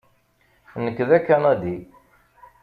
[0.83, 1.77] Nekk d Akanadi.